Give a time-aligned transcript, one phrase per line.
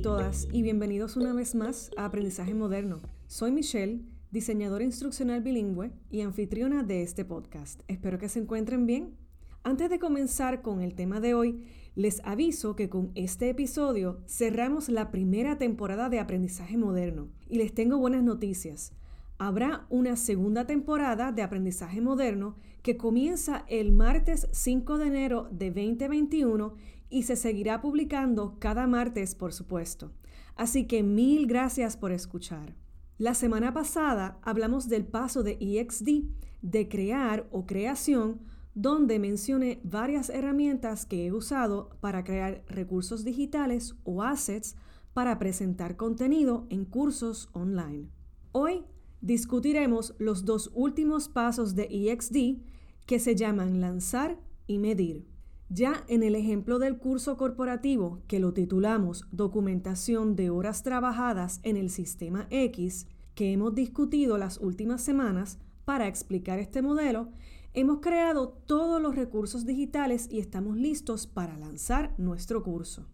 [0.00, 3.02] Y todas y bienvenidos una vez más a Aprendizaje Moderno.
[3.26, 7.82] Soy Michelle, diseñadora instruccional bilingüe y anfitriona de este podcast.
[7.86, 9.18] Espero que se encuentren bien.
[9.62, 11.66] Antes de comenzar con el tema de hoy,
[11.96, 17.74] les aviso que con este episodio cerramos la primera temporada de Aprendizaje Moderno y les
[17.74, 18.94] tengo buenas noticias.
[19.42, 25.70] Habrá una segunda temporada de Aprendizaje Moderno que comienza el martes 5 de enero de
[25.70, 26.74] 2021
[27.08, 30.12] y se seguirá publicando cada martes, por supuesto.
[30.56, 32.76] Así que mil gracias por escuchar.
[33.16, 36.26] La semana pasada hablamos del paso de EXD,
[36.60, 38.42] de crear o creación,
[38.74, 44.76] donde mencioné varias herramientas que he usado para crear recursos digitales o assets
[45.14, 48.10] para presentar contenido en cursos online.
[48.52, 48.84] Hoy
[49.20, 52.62] discutiremos los dos últimos pasos de EXD
[53.06, 55.26] que se llaman lanzar y medir.
[55.68, 61.76] Ya en el ejemplo del curso corporativo que lo titulamos Documentación de horas trabajadas en
[61.76, 67.28] el sistema X, que hemos discutido las últimas semanas para explicar este modelo,
[67.72, 73.06] hemos creado todos los recursos digitales y estamos listos para lanzar nuestro curso.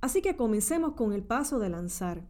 [0.00, 2.26] Así que comencemos con el paso de lanzar.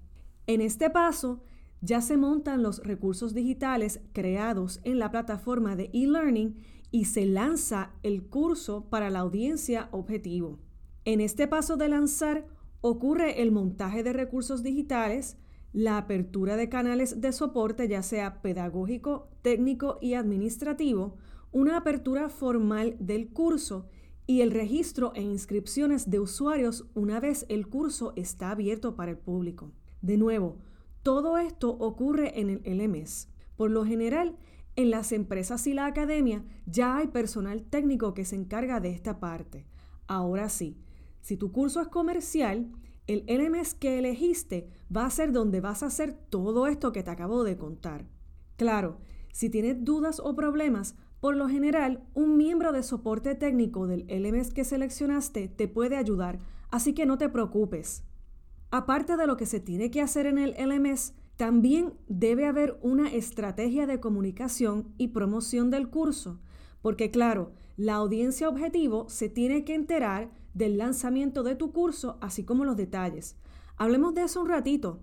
[0.46, 1.42] En este paso
[1.84, 6.56] ya se montan los recursos digitales creados en la plataforma de e-learning
[6.90, 10.58] y se lanza el curso para la audiencia objetivo.
[11.04, 12.46] En este paso de lanzar
[12.80, 15.36] ocurre el montaje de recursos digitales,
[15.74, 21.18] la apertura de canales de soporte, ya sea pedagógico, técnico y administrativo,
[21.52, 23.88] una apertura formal del curso
[24.26, 29.18] y el registro e inscripciones de usuarios una vez el curso está abierto para el
[29.18, 29.72] público.
[30.00, 30.56] De nuevo,
[31.04, 33.28] todo esto ocurre en el LMS.
[33.56, 34.36] Por lo general,
[34.74, 39.20] en las empresas y la academia ya hay personal técnico que se encarga de esta
[39.20, 39.66] parte.
[40.08, 40.80] Ahora sí,
[41.20, 42.72] si tu curso es comercial,
[43.06, 47.10] el LMS que elegiste va a ser donde vas a hacer todo esto que te
[47.10, 48.06] acabo de contar.
[48.56, 48.98] Claro,
[49.30, 54.54] si tienes dudas o problemas, por lo general, un miembro de soporte técnico del LMS
[54.54, 56.38] que seleccionaste te puede ayudar,
[56.70, 58.04] así que no te preocupes.
[58.76, 63.08] Aparte de lo que se tiene que hacer en el LMS, también debe haber una
[63.08, 66.40] estrategia de comunicación y promoción del curso,
[66.82, 72.42] porque claro, la audiencia objetivo se tiene que enterar del lanzamiento de tu curso, así
[72.42, 73.36] como los detalles.
[73.76, 74.98] Hablemos de eso un ratito.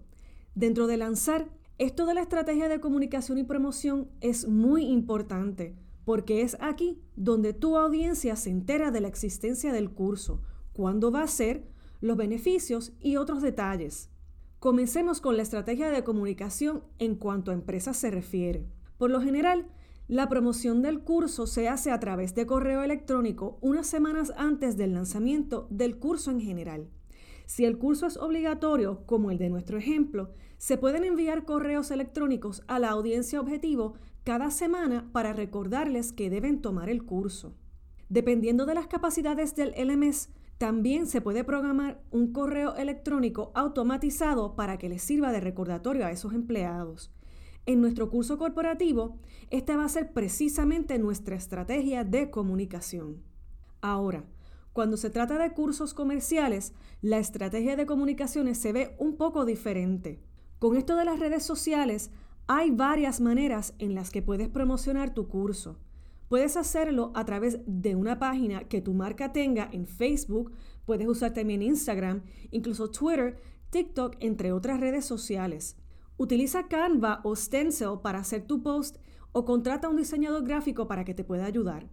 [0.54, 6.42] Dentro de lanzar, esto de la estrategia de comunicación y promoción es muy importante, porque
[6.42, 10.42] es aquí donde tu audiencia se entera de la existencia del curso,
[10.74, 11.71] cuándo va a ser,
[12.02, 14.10] los beneficios y otros detalles.
[14.60, 18.68] Comencemos con la estrategia de comunicación en cuanto a empresas se refiere.
[18.98, 19.68] Por lo general,
[20.08, 24.94] la promoción del curso se hace a través de correo electrónico unas semanas antes del
[24.94, 26.90] lanzamiento del curso en general.
[27.46, 32.62] Si el curso es obligatorio, como el de nuestro ejemplo, se pueden enviar correos electrónicos
[32.68, 37.56] a la audiencia objetivo cada semana para recordarles que deben tomar el curso.
[38.10, 40.30] Dependiendo de las capacidades del LMS,
[40.62, 46.12] también se puede programar un correo electrónico automatizado para que les sirva de recordatorio a
[46.12, 47.12] esos empleados.
[47.66, 49.18] En nuestro curso corporativo,
[49.50, 53.24] esta va a ser precisamente nuestra estrategia de comunicación.
[53.82, 54.24] Ahora,
[54.72, 60.22] cuando se trata de cursos comerciales, la estrategia de comunicaciones se ve un poco diferente.
[60.60, 62.12] Con esto de las redes sociales,
[62.46, 65.80] hay varias maneras en las que puedes promocionar tu curso.
[66.32, 70.54] Puedes hacerlo a través de una página que tu marca tenga en Facebook,
[70.86, 73.36] puedes usar también Instagram, incluso Twitter,
[73.70, 75.76] TikTok, entre otras redes sociales.
[76.16, 78.96] Utiliza Canva o Stencil para hacer tu post
[79.34, 81.90] o contrata a un diseñador gráfico para que te pueda ayudar.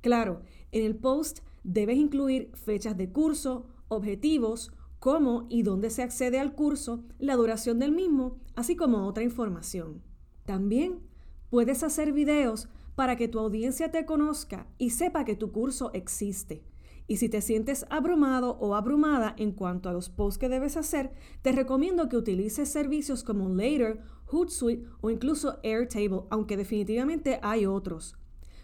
[0.00, 0.42] Claro,
[0.72, 6.56] en el post debes incluir fechas de curso, objetivos, cómo y dónde se accede al
[6.56, 10.02] curso, la duración del mismo, así como otra información.
[10.44, 11.06] También
[11.50, 16.64] puedes hacer videos para que tu audiencia te conozca y sepa que tu curso existe.
[17.06, 21.12] Y si te sientes abrumado o abrumada en cuanto a los posts que debes hacer,
[21.42, 28.16] te recomiendo que utilices servicios como Later, Hootsuite o incluso Airtable, aunque definitivamente hay otros.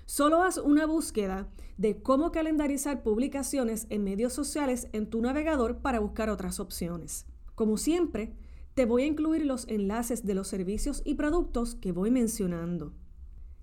[0.06, 6.00] Solo haz una búsqueda de cómo calendarizar publicaciones en medios sociales en tu navegador para
[6.00, 7.26] buscar otras opciones.
[7.54, 8.34] Como siempre,
[8.74, 12.92] te voy a incluir los enlaces de los servicios y productos que voy mencionando.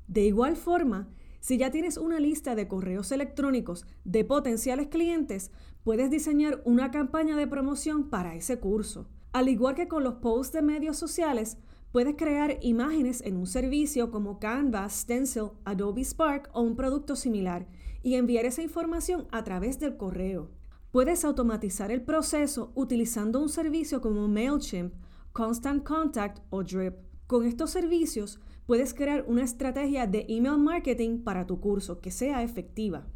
[0.10, 1.08] De igual forma,
[1.40, 5.52] si ya tienes una lista de correos electrónicos de potenciales clientes,
[5.84, 9.08] puedes diseñar una campaña de promoción para ese curso.
[9.34, 11.60] Al igual que con los posts de medios sociales,
[11.92, 17.68] puedes crear imágenes en un servicio como Canva, Stencil, Adobe Spark o un producto similar
[18.02, 20.50] y enviar esa información a través del correo.
[20.90, 24.92] Puedes automatizar el proceso utilizando un servicio como MailChimp,
[25.34, 26.96] Constant Contact o Drip.
[27.28, 28.40] Con estos servicios
[28.70, 33.08] puedes crear una estrategia de email marketing para tu curso que sea efectiva.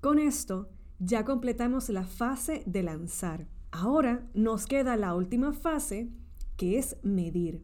[0.00, 3.46] Con esto ya completamos la fase de lanzar.
[3.72, 6.08] Ahora nos queda la última fase
[6.56, 7.62] que es medir.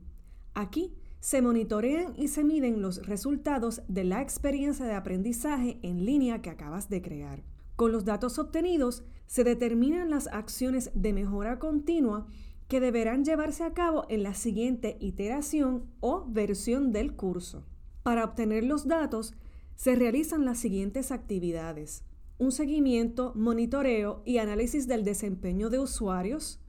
[0.53, 6.43] Aquí se monitorean y se miden los resultados de la experiencia de aprendizaje en línea
[6.43, 7.43] que acabas de crear.
[7.77, 12.27] Con los datos obtenidos se determinan las acciones de mejora continua
[12.69, 17.65] que deberán llevarse a cabo en la siguiente iteración o versión del curso.
[18.03, 19.35] Para obtener los datos,
[19.77, 22.05] se realizan las siguientes actividades.
[22.39, 26.61] Un seguimiento, monitoreo y análisis del desempeño de usuarios.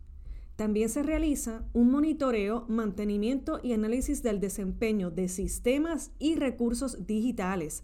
[0.55, 7.83] También se realiza un monitoreo, mantenimiento y análisis del desempeño de sistemas y recursos digitales,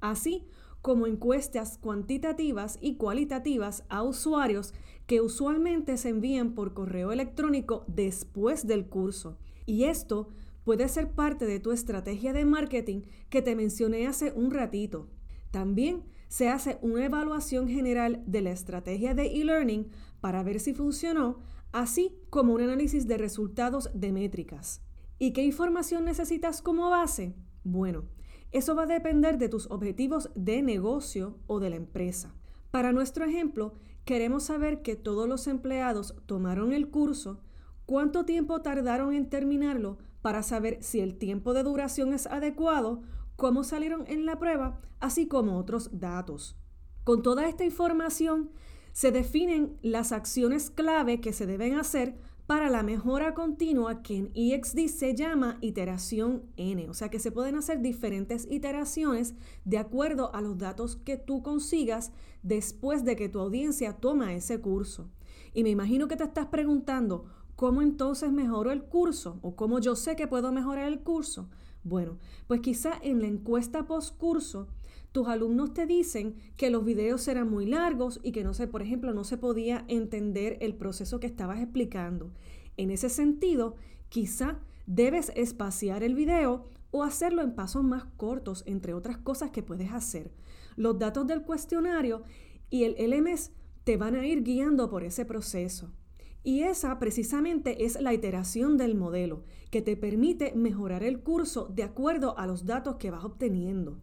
[0.00, 0.46] así
[0.82, 4.72] como encuestas cuantitativas y cualitativas a usuarios
[5.06, 9.38] que usualmente se envían por correo electrónico después del curso.
[9.64, 10.28] Y esto
[10.64, 15.08] puede ser parte de tu estrategia de marketing que te mencioné hace un ratito.
[15.52, 19.88] También se hace una evaluación general de la estrategia de e-learning
[20.20, 21.38] para ver si funcionó,
[21.70, 24.82] así como un análisis de resultados de métricas.
[25.18, 27.34] ¿Y qué información necesitas como base?
[27.62, 28.04] Bueno,
[28.52, 32.34] eso va a depender de tus objetivos de negocio o de la empresa.
[32.70, 33.74] Para nuestro ejemplo,
[34.06, 37.40] queremos saber que todos los empleados tomaron el curso,
[37.86, 43.02] cuánto tiempo tardaron en terminarlo para saber si el tiempo de duración es adecuado,
[43.34, 46.56] cómo salieron en la prueba, así como otros datos.
[47.02, 48.50] Con toda esta información,
[48.92, 54.30] se definen las acciones clave que se deben hacer para la mejora continua que en
[54.34, 56.88] EXD se llama iteración N.
[56.88, 59.34] O sea que se pueden hacer diferentes iteraciones
[59.64, 62.12] de acuerdo a los datos que tú consigas
[62.42, 65.10] después de que tu audiencia toma ese curso.
[65.54, 67.24] Y me imagino que te estás preguntando,
[67.56, 69.40] ¿cómo entonces mejoro el curso?
[69.42, 71.48] ¿O cómo yo sé que puedo mejorar el curso?
[71.86, 72.18] Bueno,
[72.48, 74.66] pues quizá en la encuesta post curso
[75.12, 78.82] tus alumnos te dicen que los videos eran muy largos y que no sé, por
[78.82, 82.32] ejemplo, no se podía entender el proceso que estabas explicando.
[82.76, 83.76] En ese sentido,
[84.08, 89.62] quizá debes espaciar el video o hacerlo en pasos más cortos, entre otras cosas que
[89.62, 90.32] puedes hacer.
[90.74, 92.24] Los datos del cuestionario
[92.68, 93.52] y el LMS
[93.84, 95.92] te van a ir guiando por ese proceso.
[96.46, 101.82] Y esa precisamente es la iteración del modelo, que te permite mejorar el curso de
[101.82, 103.98] acuerdo a los datos que vas obteniendo.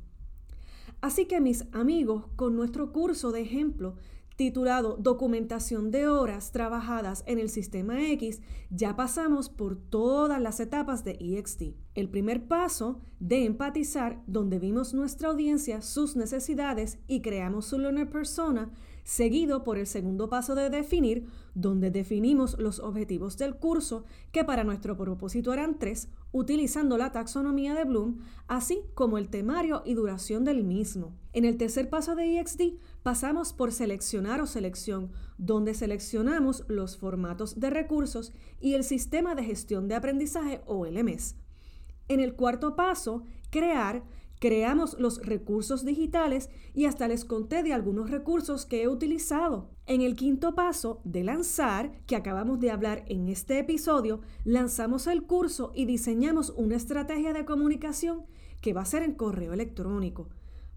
[0.99, 3.95] Así que mis amigos, con nuestro curso de ejemplo
[4.35, 11.05] titulado Documentación de horas trabajadas en el sistema X, ya pasamos por todas las etapas
[11.05, 11.75] de EXT.
[11.95, 18.09] El primer paso de empatizar, donde vimos nuestra audiencia, sus necesidades y creamos su learner
[18.09, 18.69] persona,
[19.03, 24.63] seguido por el segundo paso de definir, donde definimos los objetivos del curso, que para
[24.63, 30.45] nuestro propósito eran tres, utilizando la taxonomía de Bloom, así como el temario y duración
[30.45, 31.13] del mismo.
[31.33, 37.59] En el tercer paso de EXD pasamos por seleccionar o selección, donde seleccionamos los formatos
[37.59, 41.35] de recursos y el sistema de gestión de aprendizaje o LMS.
[42.07, 44.03] En el cuarto paso, crear,
[44.43, 49.69] creamos los recursos digitales y hasta les conté de algunos recursos que he utilizado.
[49.85, 55.23] En el quinto paso de lanzar, que acabamos de hablar en este episodio, lanzamos el
[55.23, 58.25] curso y diseñamos una estrategia de comunicación
[58.59, 60.27] que va a ser en correo electrónico.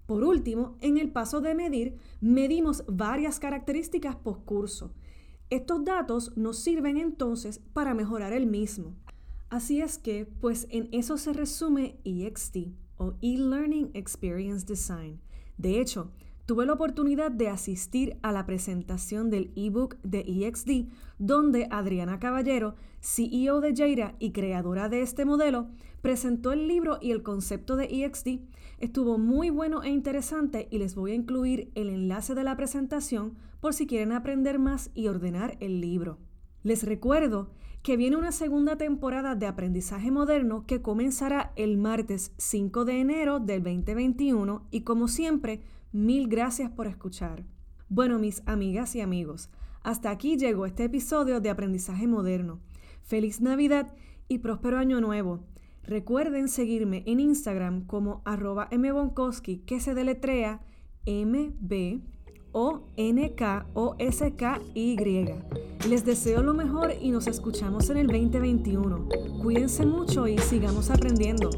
[0.06, 4.94] Por último, en el paso de medir, medimos varias características post curso.
[5.50, 8.94] Estos datos nos sirven entonces para mejorar el mismo.
[9.50, 15.20] Así es que, pues en eso se resume EXT o e-Learning Experience Design.
[15.58, 16.10] De hecho,
[16.46, 20.88] tuve la oportunidad de asistir a la presentación del ebook de EXD,
[21.18, 25.68] donde Adriana Caballero, CEO de Jaira y creadora de este modelo,
[26.02, 28.40] presentó el libro y el concepto de EXD.
[28.78, 33.34] Estuvo muy bueno e interesante y les voy a incluir el enlace de la presentación
[33.60, 36.18] por si quieren aprender más y ordenar el libro.
[36.62, 37.50] Les recuerdo
[37.86, 43.38] que viene una segunda temporada de aprendizaje moderno que comenzará el martes 5 de enero
[43.38, 45.60] del 2021 y como siempre,
[45.92, 47.44] mil gracias por escuchar.
[47.88, 49.50] Bueno, mis amigas y amigos,
[49.84, 52.58] hasta aquí llegó este episodio de aprendizaje moderno.
[53.04, 53.94] Feliz Navidad
[54.26, 55.44] y próspero año nuevo.
[55.84, 60.60] Recuerden seguirme en Instagram como arroba mbonkowski que se deletrea
[61.06, 62.00] MB
[62.50, 63.26] o-N-K-O-S-K-Y.
[65.88, 69.08] Les deseo lo mejor y nos escuchamos en el 2021.
[69.40, 71.48] Cuídense mucho y sigamos aprendiendo.